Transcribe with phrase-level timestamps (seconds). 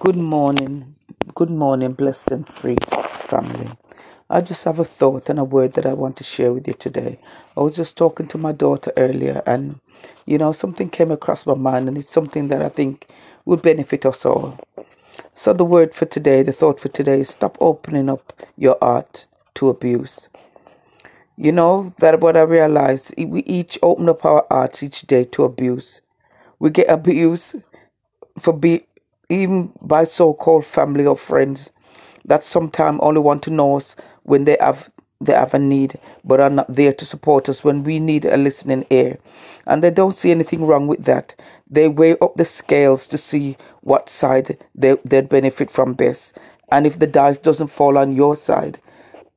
[0.00, 0.96] Good morning.
[1.36, 2.78] Good morning, blessed and free
[3.30, 3.70] family.
[4.30, 6.74] I just have a thought and a word that I want to share with you
[6.74, 7.20] today.
[7.56, 9.80] I was just talking to my daughter earlier, and
[10.26, 13.08] you know, something came across my mind, and it's something that I think
[13.46, 14.60] would benefit us all.
[15.34, 19.26] So, the word for today, the thought for today is stop opening up your heart
[19.56, 20.28] to abuse.
[21.36, 25.44] You know, that what I realized, we each open up our hearts each day to
[25.44, 26.02] abuse.
[26.60, 27.56] We get abused
[28.40, 28.86] for be
[29.30, 31.70] even by so-called family or friends
[32.26, 34.90] that sometimes only want to know us when they have
[35.22, 38.36] they have a need but are not there to support us when we need a
[38.38, 39.18] listening ear.
[39.66, 41.34] And they don't see anything wrong with that.
[41.70, 46.38] They weigh up the scales to see what side they, they'd benefit from best.
[46.72, 48.80] And if the dice doesn't fall on your side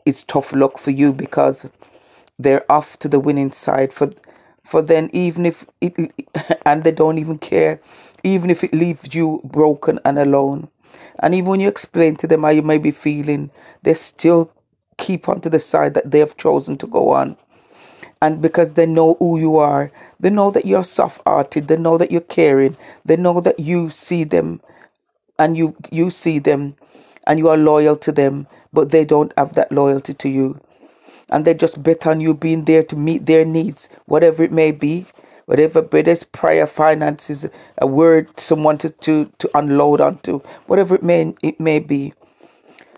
[0.06, 1.68] it's tough luck for you because
[2.40, 4.14] they're off to the winning side for
[4.66, 5.96] for then even if it
[6.66, 7.80] and they don't even care
[8.24, 10.70] even if it leaves you broken and alone.
[11.20, 13.52] And even when you explain to them how you may be feeling
[13.84, 14.52] they still
[14.98, 17.38] keep on to the side that they have chosen to go on.
[18.22, 22.12] And because they know who you are they know that you're soft-hearted they know that
[22.12, 24.62] you're caring they know that you see them
[25.40, 26.76] and you you see them
[27.28, 30.60] and you are loyal to them but they don't have that loyalty to you
[31.30, 34.72] and they just bet on you being there to meet their needs, whatever it may
[34.72, 35.06] be.
[35.48, 37.48] Whatever, but it's prayer, finances,
[37.80, 42.14] a word someone to, to, to unload onto, whatever it may it may be.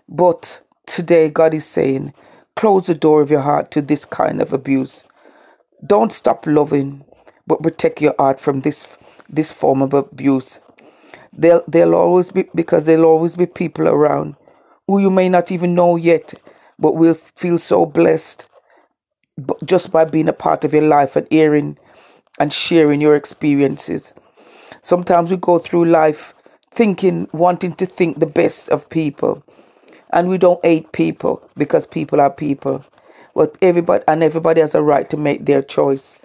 [0.08, 2.14] But today God is saying,
[2.56, 5.04] close the door of your heart to this kind of abuse.
[5.86, 7.04] Don't stop loving,
[7.46, 8.86] but protect your heart from this
[9.28, 10.60] this form of abuse.
[11.32, 14.36] They'll they'll always be because there'll always be people around
[14.86, 16.34] who you may not even know yet
[16.78, 18.46] but we'll feel so blessed
[19.64, 21.78] just by being a part of your life and hearing
[22.40, 24.12] and sharing your experiences.
[24.82, 26.34] Sometimes we go through life
[26.72, 29.42] thinking, wanting to think the best of people,
[30.12, 32.84] and we don't hate people because people are people.
[33.34, 36.18] But everybody and everybody has a right to make their choice.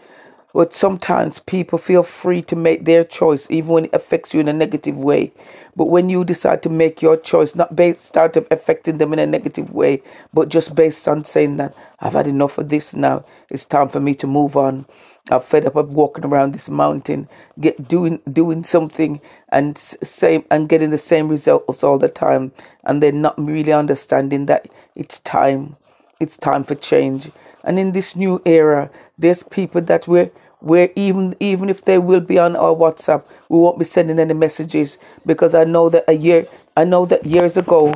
[0.53, 4.47] But sometimes people feel free to make their choice, even when it affects you in
[4.50, 5.31] a negative way.
[5.75, 9.19] But when you decide to make your choice, not based out of affecting them in
[9.19, 10.03] a negative way,
[10.34, 14.01] but just based on saying that I've had enough of this now, it's time for
[14.01, 14.85] me to move on.
[15.29, 17.29] I'm fed up of walking around this mountain,
[17.59, 22.51] get doing doing something and same and getting the same results all the time,
[22.84, 25.78] and then not really understanding that it's time,
[26.19, 27.31] it's time for change.
[27.63, 32.22] And in this new era, there's people that we're where even even if they will
[32.22, 34.97] be on our WhatsApp, we won't be sending any messages.
[35.25, 37.94] Because I know that a year I know that years ago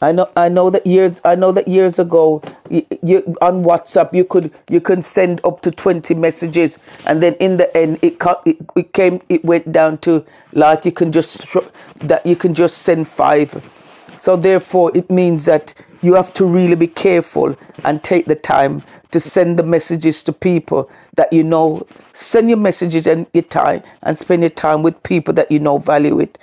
[0.00, 4.12] I know I know that years I know that years ago you, you, on WhatsApp
[4.12, 6.78] you could you can send up to 20 messages.
[7.06, 10.92] And then in the end it, it it came it went down to like you
[10.92, 11.44] can just
[12.00, 13.78] that you can just send 5
[14.18, 18.82] so therefore it means that you have to really be careful and take the time
[19.12, 21.86] to send the messages to people that you know.
[22.12, 25.78] Send your messages and your time and spend your time with people that you know
[25.78, 26.38] value it.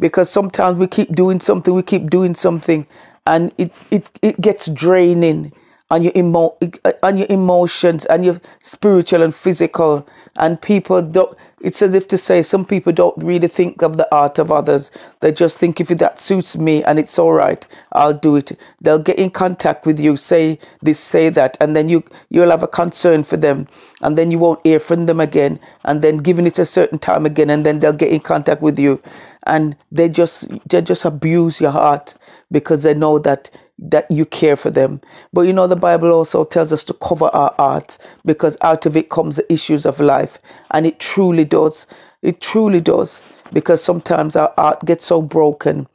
[0.00, 2.86] Because sometimes we keep doing something, we keep doing something,
[3.26, 5.52] and it, it, it gets draining
[5.90, 6.56] on your emo-
[7.02, 10.06] on your emotions and your spiritual and physical
[10.36, 14.06] and people don't it's as if to say some people don't really think of the
[14.14, 14.90] art of others.
[15.20, 18.58] They just think if that suits me and it's all right i'll do it.
[18.80, 22.62] They'll get in contact with you say this say that and then you you'll have
[22.62, 23.66] a concern for them
[24.02, 27.24] and then you won't hear from them again and then giving it a certain time
[27.26, 29.00] again and then they'll get in contact with you.
[29.46, 32.14] And they just they just abuse your heart
[32.50, 35.00] because they know that that you care for them.
[35.32, 38.96] But you know, the Bible also tells us to cover our hearts because out of
[38.96, 40.38] it comes the issues of life.
[40.72, 41.86] And it truly does.
[42.22, 43.22] It truly does.
[43.52, 45.88] Because sometimes our heart gets so broken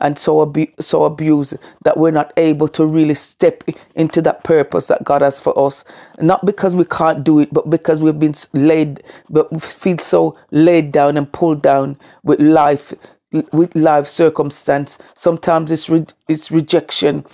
[0.00, 3.64] and so abu- so abused that we're not able to really step
[3.94, 5.84] into that purpose that God has for us.
[6.20, 10.36] Not because we can't do it, but because we've been laid, but we feel so
[10.50, 12.92] laid down and pulled down with life
[13.52, 14.98] with life circumstance.
[15.14, 17.24] Sometimes it's re- it's rejection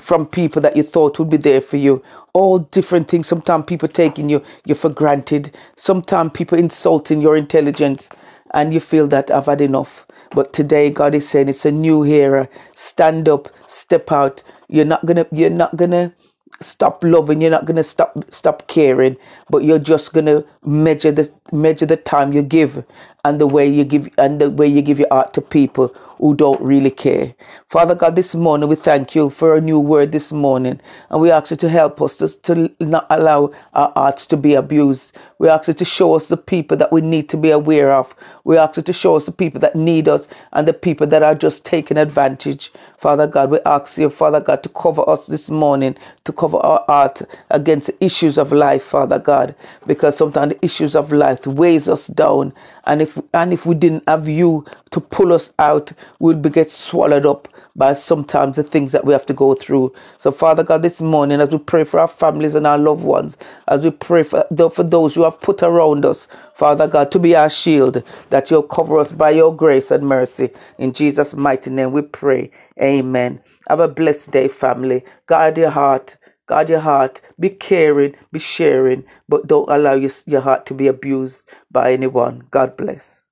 [0.00, 2.02] from people that you thought would be there for you.
[2.34, 3.28] All different things.
[3.28, 5.56] Sometimes people taking you you for granted.
[5.76, 8.10] Sometimes people insulting your intelligence,
[8.54, 10.06] and you feel that I've had enough.
[10.34, 12.48] But today God is saying it's a new era.
[12.74, 14.44] Stand up, step out.
[14.68, 16.14] You're not gonna you're not gonna
[16.60, 19.16] stop loving you're not to stop stop caring
[19.50, 22.84] but you're just to measure the measure the time you give
[23.24, 26.34] and the way you give and the way you give your heart to people who
[26.34, 27.34] don't really care.
[27.70, 31.30] Father God, this morning we thank you for a new word this morning and we
[31.30, 35.16] ask you to help us to, to not allow our hearts to be abused.
[35.38, 38.14] We ask you to show us the people that we need to be aware of.
[38.44, 41.22] We ask you to show us the people that need us and the people that
[41.22, 42.70] are just taking advantage.
[42.98, 46.84] Father God, we ask you, Father God, to cover us this morning, to cover our
[46.86, 49.54] heart against the issues of life, Father God,
[49.86, 52.52] because sometimes the issues of life weighs us down.
[52.84, 56.70] And if and if we didn't have you to pull us out, we'd be get
[56.70, 59.92] swallowed up by sometimes the things that we have to go through.
[60.18, 63.36] So, Father God, this morning, as we pray for our families and our loved ones,
[63.68, 67.34] as we pray for, for those who have put around us, Father God, to be
[67.36, 70.50] our shield, that you'll cover us by your grace and mercy.
[70.78, 72.50] In Jesus' mighty name we pray.
[72.80, 73.40] Amen.
[73.68, 75.04] Have a blessed day, family.
[75.26, 76.16] Guard your heart.
[76.50, 77.22] Guard your heart.
[77.40, 82.44] Be caring, be sharing, but don't allow your, your heart to be abused by anyone.
[82.52, 83.24] God bless.